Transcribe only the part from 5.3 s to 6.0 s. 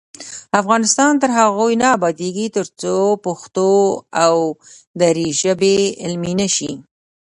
ژبې